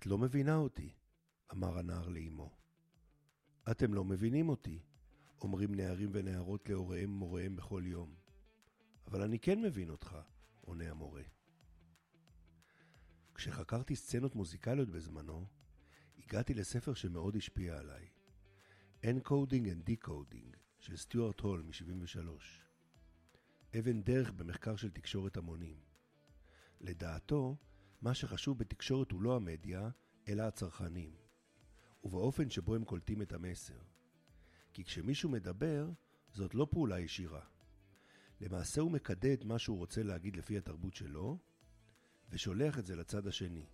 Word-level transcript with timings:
את 0.00 0.06
לא 0.06 0.18
מבינה 0.18 0.56
אותי, 0.56 0.92
אמר 1.52 1.78
הנער 1.78 2.08
לאמו. 2.08 2.50
אתם 3.70 3.94
לא 3.94 4.04
מבינים 4.04 4.48
אותי, 4.48 4.82
אומרים 5.40 5.74
נערים 5.74 6.10
ונערות 6.12 6.68
להוריהם 6.68 7.10
ומוריהם 7.10 7.56
בכל 7.56 7.82
יום. 7.86 8.14
אבל 9.06 9.22
אני 9.22 9.38
כן 9.38 9.62
מבין 9.62 9.90
אותך, 9.90 10.16
עונה 10.60 10.90
המורה. 10.90 11.22
כשחקרתי 13.34 13.96
סצנות 13.96 14.34
מוזיקליות 14.34 14.88
בזמנו, 14.88 15.46
הגעתי 16.18 16.54
לספר 16.54 16.94
שמאוד 16.94 17.36
השפיע 17.36 17.78
עליי. 17.78 18.08
Encoding 19.02 19.64
and 19.64 19.90
Decoding 19.90 20.56
של 20.78 20.96
סטיוארט 20.96 21.40
הול 21.40 21.62
מ-73. 21.62 22.28
אבן 23.78 24.02
דרך 24.02 24.32
במחקר 24.32 24.76
של 24.76 24.90
תקשורת 24.90 25.36
המונים. 25.36 25.80
לדעתו, 26.80 27.56
מה 28.02 28.14
שחשוב 28.14 28.58
בתקשורת 28.58 29.10
הוא 29.10 29.22
לא 29.22 29.36
המדיה, 29.36 29.90
אלא 30.28 30.42
הצרכנים, 30.42 31.16
ובאופן 32.04 32.50
שבו 32.50 32.74
הם 32.74 32.84
קולטים 32.84 33.22
את 33.22 33.32
המסר. 33.32 33.78
כי 34.72 34.84
כשמישהו 34.84 35.30
מדבר, 35.30 35.90
זאת 36.32 36.54
לא 36.54 36.66
פעולה 36.70 37.00
ישירה. 37.00 37.44
למעשה 38.40 38.80
הוא 38.80 38.90
מקדד 38.90 39.44
מה 39.44 39.58
שהוא 39.58 39.78
רוצה 39.78 40.02
להגיד 40.02 40.36
לפי 40.36 40.58
התרבות 40.58 40.94
שלו, 40.94 41.38
ושולח 42.30 42.78
את 42.78 42.86
זה 42.86 42.96
לצד 42.96 43.26
השני. 43.26 43.66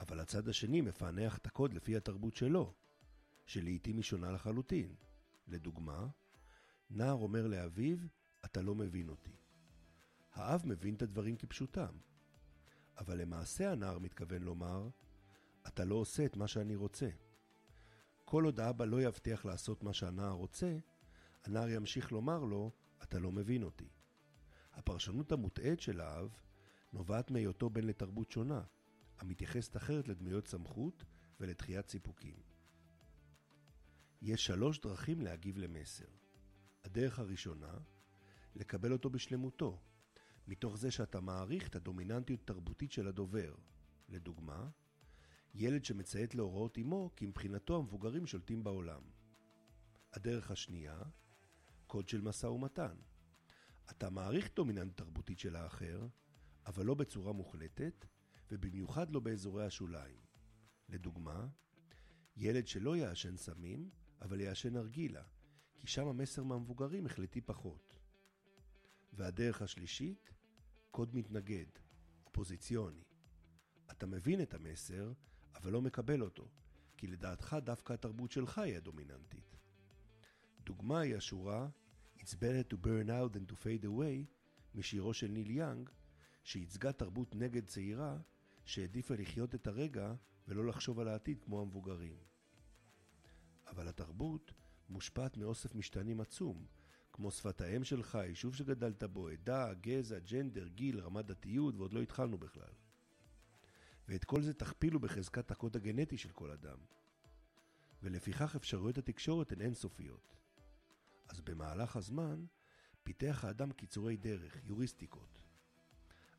אבל 0.00 0.20
הצד 0.20 0.48
השני 0.48 0.80
מפענח 0.80 1.38
את 1.38 1.46
הקוד 1.46 1.74
לפי 1.74 1.96
התרבות 1.96 2.36
שלו, 2.36 2.74
שלעיתים 3.46 3.96
היא 3.96 4.04
שונה 4.04 4.32
לחלוטין. 4.32 4.94
לדוגמה, 5.48 6.06
נער 6.90 7.12
אומר 7.12 7.46
לאביו, 7.46 7.98
אתה 8.44 8.62
לא 8.62 8.74
מבין 8.74 9.08
אותי. 9.08 9.36
האב 10.32 10.62
מבין 10.66 10.94
את 10.94 11.02
הדברים 11.02 11.36
כפשוטם, 11.36 11.94
אבל 13.00 13.20
למעשה 13.20 13.72
הנער 13.72 13.98
מתכוון 13.98 14.42
לומר, 14.42 14.88
אתה 15.68 15.84
לא 15.84 15.94
עושה 15.94 16.24
את 16.24 16.36
מה 16.36 16.48
שאני 16.48 16.76
רוצה. 16.76 17.08
כל 18.24 18.44
עוד 18.44 18.60
האבא 18.60 18.84
לא 18.84 19.02
יבטיח 19.02 19.44
לעשות 19.44 19.82
מה 19.82 19.92
שהנער 19.92 20.32
רוצה, 20.32 20.78
הנער 21.44 21.68
ימשיך 21.68 22.12
לומר 22.12 22.44
לו, 22.44 22.72
אתה 23.02 23.18
לא 23.18 23.32
מבין 23.32 23.62
אותי. 23.62 23.88
הפרשנות 24.72 25.32
המוטעית 25.32 25.80
של 25.80 26.00
האב 26.00 26.40
נובעת 26.92 27.30
מהיותו 27.30 27.70
בן 27.70 27.84
לתרבות 27.84 28.30
שונה, 28.30 28.62
המתייחסת 29.18 29.76
אחרת 29.76 30.08
לדמויות 30.08 30.46
סמכות 30.46 31.04
ולדחיית 31.40 31.88
סיפוקים. 31.88 32.36
יש 34.22 34.46
שלוש 34.46 34.80
דרכים 34.80 35.20
להגיב 35.20 35.58
למסר. 35.58 36.08
הדרך 36.84 37.18
הראשונה, 37.18 37.78
לקבל 38.54 38.92
אותו 38.92 39.10
בשלמותו, 39.10 39.78
מתוך 40.50 40.76
זה 40.76 40.90
שאתה 40.90 41.20
מעריך 41.20 41.68
את 41.68 41.76
הדומיננטיות 41.76 42.40
התרבותית 42.40 42.92
של 42.92 43.08
הדובר. 43.08 43.54
לדוגמה, 44.08 44.68
ילד 45.54 45.84
שמציית 45.84 46.34
להוראות 46.34 46.78
אמו 46.78 47.10
כי 47.16 47.26
מבחינתו 47.26 47.76
המבוגרים 47.76 48.26
שולטים 48.26 48.64
בעולם. 48.64 49.02
הדרך 50.12 50.50
השנייה, 50.50 51.02
קוד 51.86 52.08
של 52.08 52.20
משא 52.20 52.46
ומתן. 52.46 52.96
אתה 53.90 54.10
מעריך 54.10 54.54
דומיננט 54.54 54.96
תרבותית 54.96 55.38
של 55.38 55.56
האחר, 55.56 56.06
אבל 56.66 56.86
לא 56.86 56.94
בצורה 56.94 57.32
מוחלטת, 57.32 58.06
ובמיוחד 58.50 59.10
לא 59.10 59.20
באזורי 59.20 59.64
השוליים. 59.64 60.18
לדוגמה, 60.88 61.48
ילד 62.36 62.66
שלא 62.66 62.96
יעשן 62.96 63.36
סמים, 63.36 63.90
אבל 64.22 64.40
יעשן 64.40 64.72
נרגילה, 64.72 65.22
כי 65.78 65.86
שם 65.86 66.06
המסר 66.06 66.44
מהמבוגרים 66.44 67.06
החלטי 67.06 67.40
פחות. 67.40 67.94
והדרך 69.12 69.62
השלישית, 69.62 70.30
קוד 70.90 71.16
מתנגד, 71.16 71.66
אופוזיציוני. 72.26 73.04
אתה 73.90 74.06
מבין 74.06 74.42
את 74.42 74.54
המסר, 74.54 75.12
אבל 75.54 75.72
לא 75.72 75.82
מקבל 75.82 76.22
אותו, 76.22 76.48
כי 76.96 77.06
לדעתך 77.06 77.56
דווקא 77.64 77.92
התרבות 77.92 78.30
שלך 78.30 78.58
היא 78.58 78.76
הדומיננטית. 78.76 79.56
דוגמה 80.64 81.00
היא 81.00 81.16
השורה 81.16 81.68
It's 82.18 82.34
better 82.34 82.72
to 82.72 82.76
burn 82.76 83.08
out 83.08 83.32
than 83.36 83.52
to 83.52 83.54
fade 83.54 83.84
away 83.84 84.26
משירו 84.74 85.14
של 85.14 85.28
ניל 85.28 85.50
יאנג, 85.50 85.90
שייצגה 86.44 86.92
תרבות 86.92 87.34
נגד 87.34 87.66
צעירה 87.66 88.18
שהעדיפה 88.64 89.14
לחיות 89.14 89.54
את 89.54 89.66
הרגע 89.66 90.14
ולא 90.48 90.66
לחשוב 90.66 91.00
על 91.00 91.08
העתיד 91.08 91.40
כמו 91.40 91.60
המבוגרים. 91.60 92.16
אבל 93.66 93.88
התרבות 93.88 94.52
מושפעת 94.88 95.36
מאוסף 95.36 95.74
משתנים 95.74 96.20
עצום, 96.20 96.66
כמו 97.20 97.30
שפת 97.30 97.60
האם 97.60 97.84
שלך, 97.84 98.14
היישוב 98.14 98.54
שגדלת 98.54 99.02
בו, 99.02 99.28
עדה, 99.28 99.74
גזע, 99.74 100.18
ג'נדר, 100.18 100.66
גיל, 100.66 101.00
רמת 101.00 101.26
דתיות, 101.26 101.74
ועוד 101.76 101.92
לא 101.92 102.00
התחלנו 102.02 102.38
בכלל. 102.38 102.72
ואת 104.08 104.24
כל 104.24 104.42
זה 104.42 104.54
תכפילו 104.54 105.00
בחזקת 105.00 105.50
הקוד 105.50 105.76
הגנטי 105.76 106.18
של 106.18 106.32
כל 106.32 106.50
אדם. 106.50 106.78
ולפיכך 108.02 108.56
אפשרויות 108.56 108.98
התקשורת 108.98 109.52
הן 109.52 109.60
אינסופיות. 109.60 110.36
אז 111.28 111.40
במהלך 111.40 111.96
הזמן, 111.96 112.44
פיתח 113.02 113.44
האדם 113.44 113.72
קיצורי 113.72 114.16
דרך, 114.16 114.56
יוריסטיקות. 114.64 115.38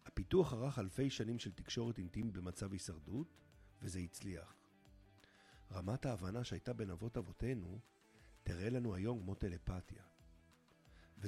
הפיתוח 0.06 0.54
ערך 0.54 0.80
אלפי 0.80 1.10
שנים 1.10 1.40
של 1.40 1.52
תקשורת 1.52 1.98
אינטימית 1.98 2.34
במצב 2.34 2.74
הישרדות, 2.74 3.38
וזה 3.82 4.00
הצליח. 4.00 4.56
רמת 5.72 6.06
ההבנה 6.06 6.44
שהייתה 6.44 6.74
בין 6.74 6.90
אבות 6.90 7.18
אבותינו, 7.18 7.80
תראה 8.44 8.70
לנו 8.70 8.96
היום 8.96 9.20
כמו 9.20 9.36
טלפתיה. 9.36 10.11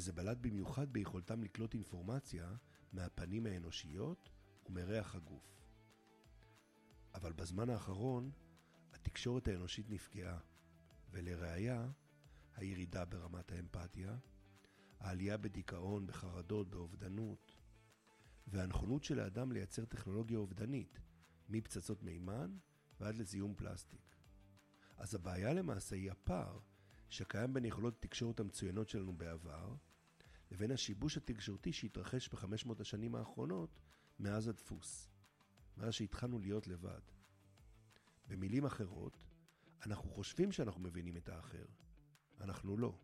וזה 0.04 0.14
בלט 0.14 0.38
במיוחד 0.42 0.94
ביכולתם 0.94 1.44
לקלוט 1.44 1.74
אינפורמציה 1.74 2.56
מהפנים 2.94 3.46
האנושיות 3.46 4.30
ומריח 4.66 5.16
הגוף. 5.16 5.62
אבל 7.14 7.34
בזמן 7.34 7.70
האחרון 7.70 8.32
התקשורת 8.94 9.48
האנושית 9.48 9.90
נפגעה, 9.90 10.40
ולראיה, 11.12 11.92
הירידה 12.56 13.06
ברמת 13.06 13.52
האמפתיה, 13.52 14.18
העלייה 15.00 15.38
בדיכאון, 15.38 16.08
בחרדות, 16.08 16.70
באובדנות, 16.70 17.58
והנכונות 18.48 19.04
של 19.04 19.20
האדם 19.20 19.52
לייצר 19.52 19.86
טכנולוגיה 19.86 20.38
אובדנית, 20.38 21.00
מפצצות 21.50 22.04
מימן 22.04 22.58
ועד 23.00 23.16
לזיהום 23.16 23.56
פלסטיק. 23.56 24.16
אז 24.98 25.16
הבעיה 25.16 25.54
למעשה 25.54 25.96
היא 25.96 26.12
הפער 26.12 26.60
שקיים 27.10 27.54
בין 27.54 27.66
יכולות 27.66 27.94
התקשורת 27.98 28.40
המצוינות 28.40 28.90
שלנו 28.90 29.14
בעבר, 29.14 29.76
לבין 30.52 30.72
השיבוש 30.72 31.18
התקשורתי 31.18 31.74
שהתרחש 31.74 32.30
בחמש 32.30 32.66
מאות 32.66 32.80
השנים 32.80 33.16
האחרונות 33.16 33.80
מאז 34.20 34.48
הדפוס, 34.48 35.10
מאז 35.78 35.94
שהתחלנו 35.94 36.40
להיות 36.40 36.68
לבד. 36.68 37.02
במילים 38.28 38.66
אחרות, 38.66 39.24
אנחנו 39.86 40.10
חושבים 40.10 40.52
שאנחנו 40.52 40.82
מבינים 40.82 41.18
את 41.18 41.30
האחר, 41.30 41.66
אנחנו 42.42 42.78
לא. 42.78 42.98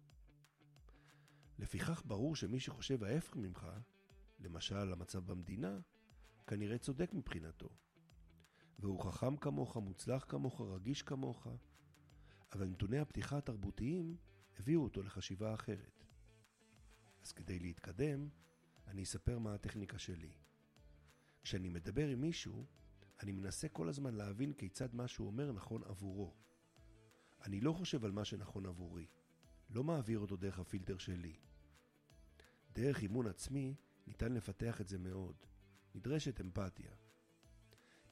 לפיכך 1.59 2.03
ברור 2.05 2.35
שמי 2.35 2.59
שחושב 2.59 3.03
ההפך 3.03 3.35
ממך, 3.35 3.67
למשל 4.39 4.93
המצב 4.93 5.31
במדינה, 5.31 5.79
כנראה 6.47 6.77
צודק 6.77 7.13
מבחינתו. 7.13 7.69
והוא 8.79 8.99
חכם 8.99 9.37
כמוך, 9.37 9.77
מוצלח 9.77 10.25
כמוך, 10.27 10.61
רגיש 10.61 11.01
כמוך, 11.01 11.47
אבל 12.53 12.67
נתוני 12.67 12.99
הפתיחה 12.99 13.37
התרבותיים 13.37 14.17
הביאו 14.59 14.83
אותו 14.83 15.03
לחשיבה 15.03 15.53
אחרת. 15.53 15.98
אז 17.29 17.33
כדי 17.33 17.59
להתקדם, 17.59 18.29
אני 18.87 19.03
אספר 19.03 19.39
מה 19.39 19.53
הטכניקה 19.53 19.99
שלי. 19.99 20.31
כשאני 21.43 21.69
מדבר 21.69 22.07
עם 22.07 22.21
מישהו, 22.21 22.65
אני 23.19 23.31
מנסה 23.31 23.69
כל 23.69 23.89
הזמן 23.89 24.13
להבין 24.13 24.53
כיצד 24.53 24.95
מה 24.95 25.07
שהוא 25.07 25.27
אומר 25.27 25.51
נכון 25.51 25.83
עבורו. 25.83 26.33
אני 27.45 27.61
לא 27.61 27.73
חושב 27.73 28.05
על 28.05 28.11
מה 28.11 28.25
שנכון 28.25 28.65
עבורי, 28.65 29.07
לא 29.69 29.83
מעביר 29.83 30.19
אותו 30.19 30.37
דרך 30.37 30.59
הפילטר 30.59 30.97
שלי. 30.97 31.35
דרך 32.73 33.01
אימון 33.01 33.27
עצמי 33.27 33.75
ניתן 34.07 34.33
לפתח 34.33 34.81
את 34.81 34.87
זה 34.87 34.97
מאוד. 34.97 35.35
נדרשת 35.95 36.41
אמפתיה. 36.41 36.91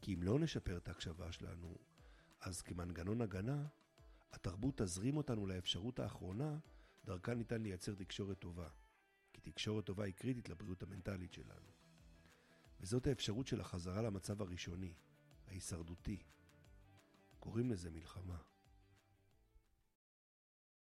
כי 0.02 0.14
אם 0.14 0.24
לא 0.24 0.40
נשפר 0.40 0.78
את 0.78 0.88
ההקשבה 0.88 1.32
שלנו, 1.32 1.78
אז 2.42 2.62
כמנגנון 2.62 3.22
הגנה, 3.22 3.68
התרבות 4.32 4.78
תזרים 4.78 5.18
אותנו 5.18 5.48
לאפשרות 5.48 6.00
האחרונה, 6.00 6.58
דרכה 7.06 7.34
ניתן 7.34 7.62
לייצר 7.62 7.96
תקשורת 7.96 8.40
טובה. 8.40 8.70
כי 9.42 9.52
תקשורת 9.52 9.86
טובה 9.86 10.06
היא 10.06 10.14
קריטית 10.14 10.50
לבריאות 10.50 10.84
המנטלית 10.84 11.34
שלנו. 11.34 11.72
וזאת 12.80 13.08
האפשרות 13.08 13.48
של 13.48 13.62
החזרה 13.62 14.02
למצב 14.02 14.42
הראשוני, 14.42 14.94
ההישרדותי. 15.48 16.24
קוראים 17.40 17.72
לזה 17.72 17.90
מלחמה. 17.90 18.38